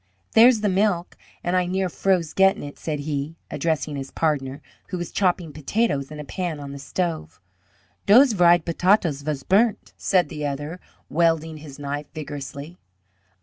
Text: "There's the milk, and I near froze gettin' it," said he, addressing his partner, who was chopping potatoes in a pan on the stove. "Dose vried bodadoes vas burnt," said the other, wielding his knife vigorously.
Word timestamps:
"There's 0.31 0.61
the 0.61 0.67
milk, 0.67 1.15
and 1.43 1.55
I 1.55 1.67
near 1.67 1.87
froze 1.87 2.33
gettin' 2.33 2.63
it," 2.63 2.79
said 2.79 3.01
he, 3.01 3.35
addressing 3.51 3.95
his 3.95 4.09
partner, 4.09 4.59
who 4.87 4.97
was 4.97 5.11
chopping 5.11 5.53
potatoes 5.53 6.09
in 6.09 6.19
a 6.19 6.23
pan 6.25 6.59
on 6.59 6.71
the 6.71 6.79
stove. 6.79 7.39
"Dose 8.07 8.33
vried 8.33 8.65
bodadoes 8.65 9.21
vas 9.21 9.43
burnt," 9.43 9.93
said 9.97 10.29
the 10.29 10.43
other, 10.43 10.79
wielding 11.07 11.57
his 11.57 11.77
knife 11.77 12.07
vigorously. 12.15 12.79